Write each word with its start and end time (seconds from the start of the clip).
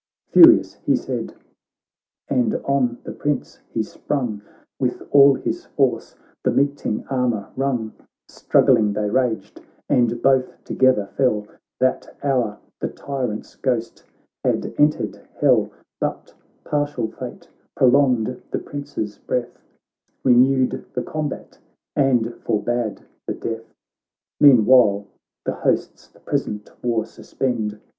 Furious 0.31 0.73
he 0.83 0.95
said, 0.95 1.35
and 2.27 2.55
on 2.65 2.97
the 3.03 3.11
Prince 3.11 3.59
he 3.71 3.83
sprung 3.83 4.41
With 4.79 5.03
all 5.11 5.35
his 5.35 5.65
force, 5.65 6.15
the 6.43 6.49
meeting 6.49 7.05
armour 7.07 7.51
rung, 7.55 7.93
Struggling 8.27 8.93
they 8.93 9.07
raged, 9.11 9.61
and 9.87 10.19
both 10.23 10.63
together 10.63 11.05
fell. 11.15 11.45
That 11.79 12.17
hour 12.23 12.57
the 12.79 12.87
tyrant's 12.87 13.53
ghost 13.53 14.03
had 14.43 14.73
entered 14.79 15.21
hell. 15.39 15.69
But 15.99 16.33
partial 16.63 17.11
fate 17.11 17.47
prolonged 17.75 18.41
the 18.49 18.57
Prince's 18.57 19.19
breath, 19.19 19.59
Renewed 20.23 20.83
the 20.95 21.03
combat, 21.03 21.59
and 21.95 22.33
forbad 22.41 23.03
the 23.27 23.35
death. 23.35 23.71
Meanwhile 24.39 25.05
the 25.45 25.53
hosts 25.53 26.07
the 26.07 26.19
present 26.21 26.71
war 26.81 27.05
suspend. 27.05 27.79